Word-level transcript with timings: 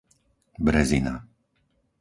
Brezina 0.65 1.13